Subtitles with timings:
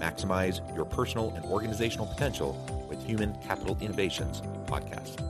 [0.00, 5.20] Maximize your personal and organizational potential with Human Capital Innovations podcast.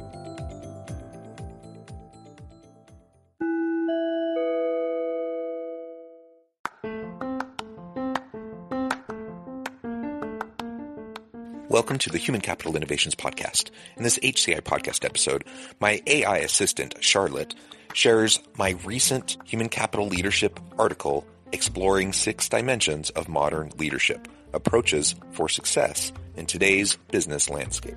[11.71, 13.71] Welcome to the Human Capital Innovations Podcast.
[13.97, 15.45] In this HCI podcast episode,
[15.79, 17.55] my AI assistant, Charlotte,
[17.95, 25.49] shares my recent human capital leadership article exploring six dimensions of modern leadership, approaches for
[25.49, 27.97] success in today's business landscape.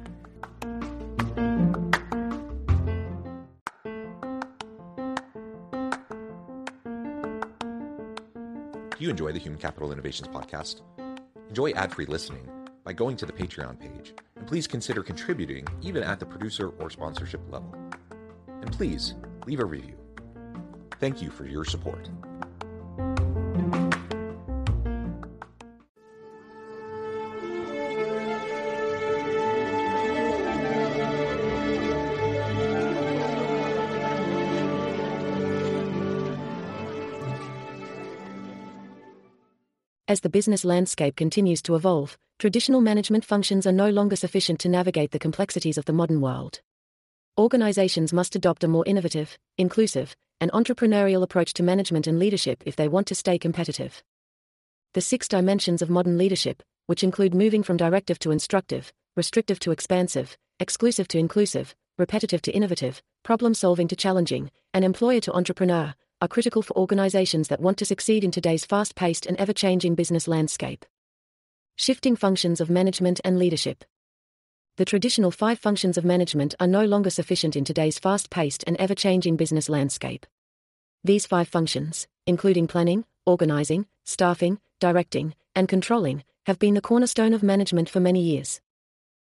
[8.92, 10.81] Do you enjoy the Human Capital Innovations Podcast?
[11.50, 12.47] Enjoy ad free listening
[12.83, 16.89] by going to the Patreon page, and please consider contributing even at the producer or
[16.89, 17.73] sponsorship level.
[18.61, 19.95] And please leave a review.
[20.99, 22.09] Thank you for your support.
[40.14, 44.70] As the business landscape continues to evolve, traditional management functions are no longer sufficient to
[44.70, 46.61] navigate the complexities of the modern world.
[47.36, 52.75] Organizations must adopt a more innovative, inclusive, and entrepreneurial approach to management and leadership if
[52.75, 54.03] they want to stay competitive.
[54.94, 59.72] The six dimensions of modern leadership, which include moving from directive to instructive, restrictive to
[59.72, 65.95] expansive, exclusive to inclusive, repetitive to innovative, problem solving to challenging, and employer to entrepreneur,
[66.23, 69.94] are critical for organizations that want to succeed in today's fast paced and ever changing
[69.94, 70.86] business landscape.
[71.76, 73.84] Shifting functions of management and leadership.
[74.78, 78.78] The traditional five functions of management are no longer sufficient in today's fast paced and
[78.78, 80.26] ever changing business landscape.
[81.04, 87.44] These five functions, including planning, organizing, staffing, directing, and controlling, have been the cornerstone of
[87.44, 88.61] management for many years.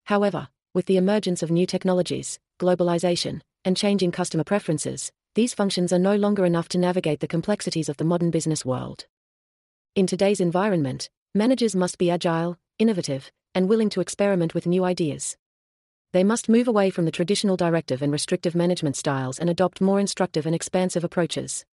[0.04, 6.00] However, with the emergence of new technologies, globalization, and changing customer preferences, these functions are
[6.00, 9.08] no longer enough to navigate the complexities of the modern business world.
[9.96, 15.38] In today's environment, managers must be agile, innovative, and willing to experiment with new ideas.
[16.12, 20.00] They must move away from the traditional directive and restrictive management styles and adopt more
[20.00, 21.66] instructive and expansive approaches.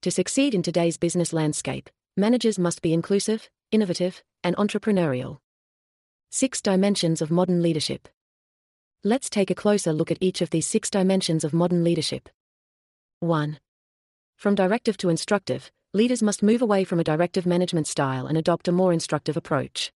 [0.00, 5.38] To succeed in today's business landscape, managers must be inclusive, innovative, and entrepreneurial.
[6.30, 8.08] Six dimensions of modern leadership.
[9.04, 12.30] Let's take a closer look at each of these six dimensions of modern leadership.
[13.20, 13.58] 1.
[14.36, 18.68] From directive to instructive, leaders must move away from a directive management style and adopt
[18.68, 19.90] a more instructive approach.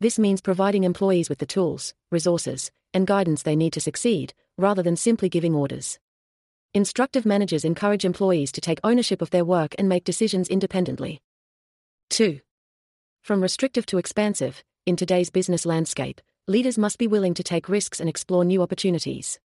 [0.00, 4.82] This means providing employees with the tools, resources, and guidance they need to succeed, rather
[4.82, 6.00] than simply giving orders.
[6.74, 11.20] Instructive managers encourage employees to take ownership of their work and make decisions independently.
[12.10, 12.40] 2.
[13.22, 18.00] From restrictive to expansive, in today's business landscape, leaders must be willing to take risks
[18.00, 19.38] and explore new opportunities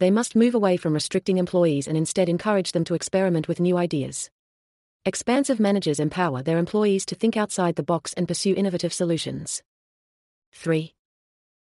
[0.00, 3.76] they must move away from restricting employees and instead encourage them to experiment with new
[3.76, 4.30] ideas.
[5.06, 9.62] Expansive managers empower their employees to think outside the box and pursue innovative solutions.
[10.52, 10.94] 3.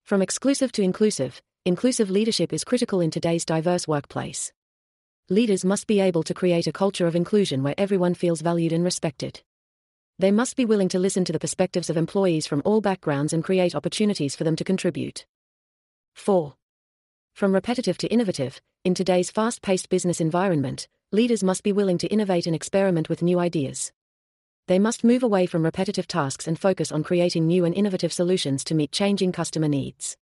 [0.04, 4.52] From exclusive to inclusive, inclusive leadership is critical in today's diverse workplace.
[5.30, 8.82] Leaders must be able to create a culture of inclusion where everyone feels valued and
[8.82, 9.42] respected.
[10.18, 13.44] They must be willing to listen to the perspectives of employees from all backgrounds and
[13.44, 15.26] create opportunities for them to contribute.
[16.14, 16.57] 4.
[17.38, 22.08] From repetitive to innovative, in today's fast paced business environment, leaders must be willing to
[22.08, 23.92] innovate and experiment with new ideas.
[24.66, 28.64] They must move away from repetitive tasks and focus on creating new and innovative solutions
[28.64, 30.16] to meet changing customer needs.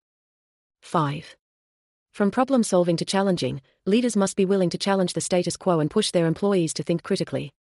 [0.83, 1.37] 5.
[2.11, 5.93] From problem solving to challenging, leaders must be willing to challenge the status quo and
[5.93, 7.53] push their employees to think critically.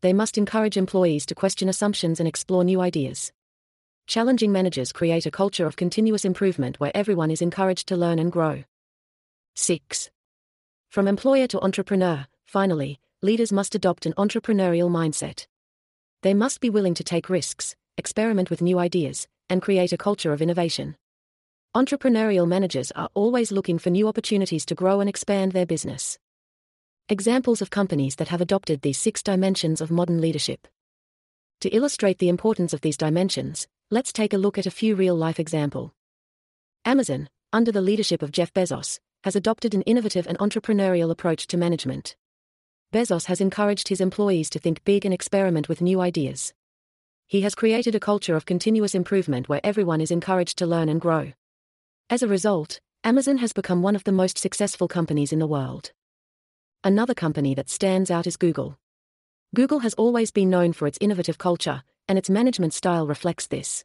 [0.00, 3.32] They must encourage employees to question assumptions and explore new ideas.
[4.06, 8.32] Challenging managers create a culture of continuous improvement where everyone is encouraged to learn and
[8.32, 8.64] grow.
[9.58, 10.08] 6.
[10.88, 15.46] From employer to entrepreneur, finally, leaders must adopt an entrepreneurial mindset.
[16.22, 20.32] They must be willing to take risks, experiment with new ideas, and create a culture
[20.32, 20.96] of innovation.
[21.76, 26.18] Entrepreneurial managers are always looking for new opportunities to grow and expand their business.
[27.08, 30.68] Examples of companies that have adopted these six dimensions of modern leadership.
[31.62, 35.40] To illustrate the importance of these dimensions, let's take a look at a few real-life
[35.40, 35.92] example.
[36.84, 41.56] Amazon, under the leadership of Jeff Bezos, has adopted an innovative and entrepreneurial approach to
[41.56, 42.16] management.
[42.92, 46.54] Bezos has encouraged his employees to think big and experiment with new ideas.
[47.26, 51.00] He has created a culture of continuous improvement where everyone is encouraged to learn and
[51.00, 51.32] grow.
[52.08, 55.92] As a result, Amazon has become one of the most successful companies in the world.
[56.82, 58.78] Another company that stands out is Google.
[59.54, 63.84] Google has always been known for its innovative culture, and its management style reflects this.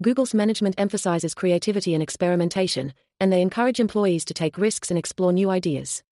[0.00, 5.32] Google's management emphasizes creativity and experimentation, and they encourage employees to take risks and explore
[5.32, 6.04] new ideas.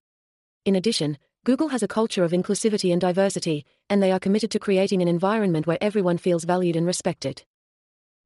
[0.64, 4.58] In addition, Google has a culture of inclusivity and diversity, and they are committed to
[4.58, 7.44] creating an environment where everyone feels valued and respected.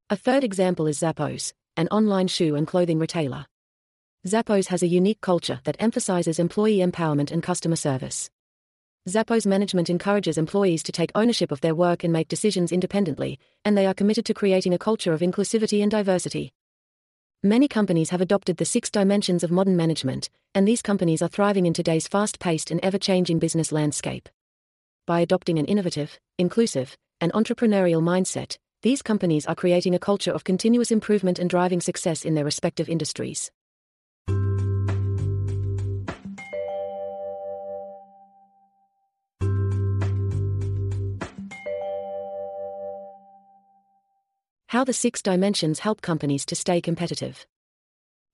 [0.09, 3.45] A third example is Zappos, an online shoe and clothing retailer.
[4.27, 8.31] Zappos has a unique culture that emphasizes employee empowerment and customer service.
[9.08, 13.76] Zappos management encourages employees to take ownership of their work and make decisions independently, and
[13.76, 16.52] they are committed to creating a culture of inclusivity and diversity.
[17.43, 21.64] Many companies have adopted the six dimensions of modern management, and these companies are thriving
[21.64, 24.29] in today's fast paced and ever changing business landscape.
[25.06, 30.44] By adopting an innovative, inclusive, and entrepreneurial mindset, these companies are creating a culture of
[30.44, 33.50] continuous improvement and driving success in their respective industries.
[44.70, 47.44] How the six dimensions help companies to stay competitive.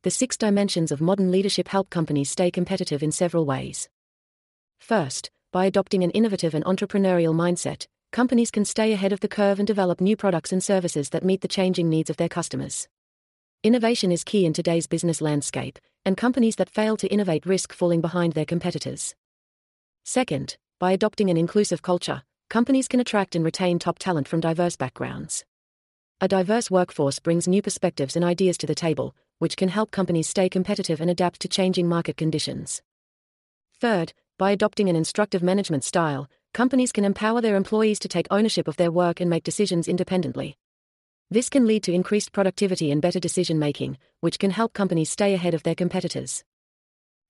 [0.02, 3.88] The six dimensions of modern leadership help companies stay competitive in several ways.
[4.78, 9.58] First, by adopting an innovative and entrepreneurial mindset, companies can stay ahead of the curve
[9.58, 12.86] and develop new products and services that meet the changing needs of their customers.
[13.62, 18.02] Innovation is key in today's business landscape, and companies that fail to innovate risk falling
[18.02, 19.14] behind their competitors.
[20.04, 24.76] Second, by adopting an inclusive culture, companies can attract and retain top talent from diverse
[24.76, 25.46] backgrounds.
[26.18, 30.26] A diverse workforce brings new perspectives and ideas to the table, which can help companies
[30.26, 32.80] stay competitive and adapt to changing market conditions.
[33.78, 38.66] Third, by adopting an instructive management style, companies can empower their employees to take ownership
[38.66, 40.56] of their work and make decisions independently.
[41.30, 45.34] This can lead to increased productivity and better decision making, which can help companies stay
[45.34, 46.44] ahead of their competitors.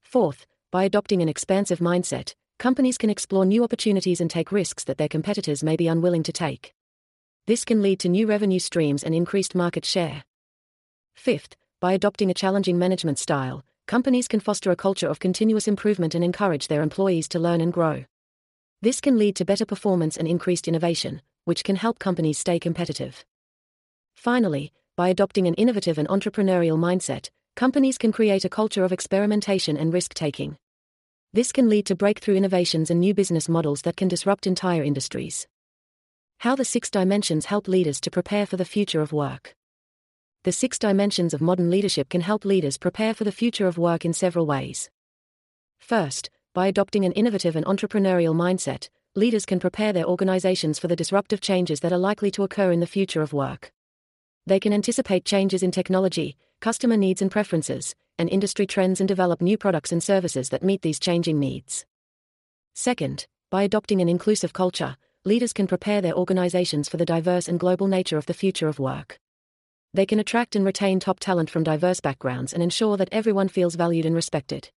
[0.05, 4.97] Fourth, by adopting an expansive mindset, companies can explore new opportunities and take risks that
[4.97, 6.76] their competitors may be unwilling to take.
[7.47, 10.25] This can lead to new revenue streams and increased market share.
[11.15, 16.17] Fifth, by adopting a challenging management style, companies can foster a culture of continuous improvement
[16.17, 18.05] and encourage their employees to learn and grow.
[18.83, 23.25] This can lead to better performance and increased innovation, which can help companies stay competitive.
[24.17, 29.77] Finally, by adopting an innovative and entrepreneurial mindset, companies can create a culture of experimentation
[29.77, 30.57] and risk taking.
[31.33, 35.47] This can lead to breakthrough innovations and new business models that can disrupt entire industries.
[36.41, 39.57] How the Six Dimensions help leaders to prepare for the future of work.
[40.45, 44.05] The six dimensions of modern leadership can help leaders prepare for the future of work
[44.05, 44.91] in several ways.
[45.81, 50.95] First, by adopting an innovative and entrepreneurial mindset, leaders can prepare their organizations for the
[50.95, 53.73] disruptive changes that are likely to occur in the future of work.
[54.47, 59.41] They can anticipate changes in technology, customer needs and preferences, and industry trends and develop
[59.41, 61.87] new products and services that meet these changing needs.
[62.75, 64.97] Second, by adopting an inclusive culture,
[65.27, 68.79] leaders can prepare their organizations for the diverse and global nature of the future of
[68.79, 69.19] work.
[69.93, 73.75] They can attract and retain top talent from diverse backgrounds and ensure that everyone feels
[73.75, 74.71] valued and respected.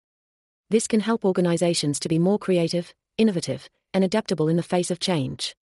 [0.72, 5.00] This can help organizations to be more creative, innovative, and adaptable in the face of
[5.00, 5.56] change.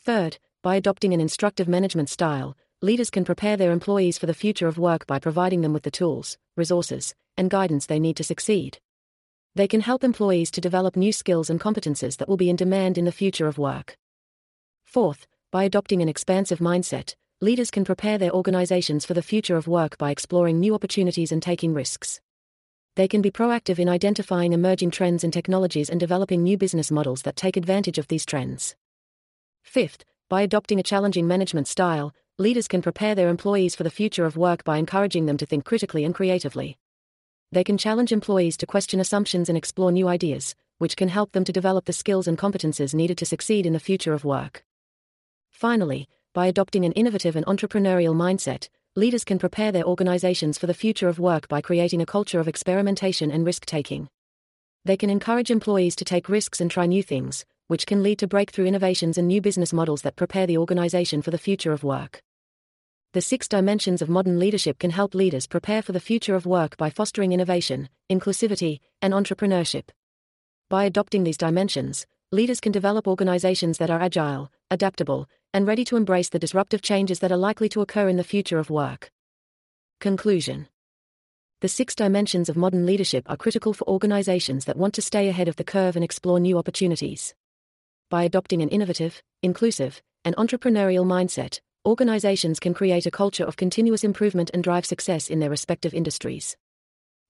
[0.00, 4.66] Third, by adopting an instructive management style, leaders can prepare their employees for the future
[4.66, 8.78] of work by providing them with the tools, resources, and guidance they need to succeed.
[9.54, 12.96] They can help employees to develop new skills and competences that will be in demand
[12.96, 13.98] in the future of work.
[14.86, 19.68] Fourth, by adopting an expansive mindset, leaders can prepare their organizations for the future of
[19.68, 22.18] work by exploring new opportunities and taking risks.
[22.96, 27.20] They can be proactive in identifying emerging trends and technologies and developing new business models
[27.22, 28.74] that take advantage of these trends.
[29.62, 34.24] Fifth, by adopting a challenging management style, leaders can prepare their employees for the future
[34.24, 36.78] of work by encouraging them to think critically and creatively
[37.52, 41.44] they can challenge employees to question assumptions and explore new ideas, which can help them
[41.44, 44.64] to develop the skills and competences needed to succeed in the future of work.
[45.50, 50.74] Finally, by adopting an innovative and entrepreneurial mindset, leaders can prepare their organizations for the
[50.74, 54.08] future of work by creating a culture of experimentation and risk taking.
[54.86, 58.26] They can encourage employees to take risks and try new things, which can lead to
[58.26, 62.22] breakthrough innovations and new business models that prepare the organization for the future of work.
[63.12, 66.78] The six dimensions of modern leadership can help leaders prepare for the future of work
[66.78, 69.90] by fostering innovation, inclusivity, and entrepreneurship.
[70.70, 75.96] By adopting these dimensions, leaders can develop organizations that are agile, adaptable, and ready to
[75.96, 79.10] embrace the disruptive changes that are likely to occur in the future of work.
[80.00, 80.68] Conclusion
[81.60, 85.48] The six dimensions of modern leadership are critical for organizations that want to stay ahead
[85.48, 87.34] of the curve and explore new opportunities.
[88.08, 94.04] By adopting an innovative, inclusive, and entrepreneurial mindset, organizations can create a culture of continuous
[94.04, 96.56] improvement and drive success in their respective industries.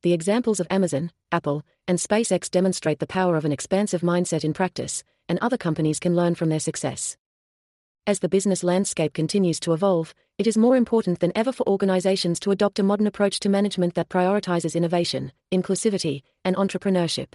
[0.03, 4.53] The examples of Amazon, Apple, and SpaceX demonstrate the power of an expansive mindset in
[4.53, 7.17] practice, and other companies can learn from their success.
[8.07, 12.41] As the business landscape continues to evolve, it is more important than ever for organizations
[12.41, 17.35] to adopt a modern approach to management that prioritizes innovation, inclusivity, and entrepreneurship.